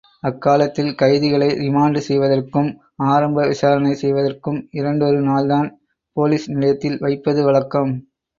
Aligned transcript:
அக்காலத்தில் 0.23 0.95
கைதிகளை 0.95 1.49
ரிமாண்டு 1.57 1.97
செய்வதற்கும் 1.97 2.69
ஆரம்ப 3.09 3.45
விசாரனை 3.45 3.91
செய்வதற்கும் 3.93 4.59
இரண்டொரு 4.71 5.21
நாள்தான் 5.21 5.69
போலிஸ் 6.17 6.49
நிலையத்தில் 6.49 6.99
வைப்பது 6.99 7.43
வழக்கம். 7.43 7.93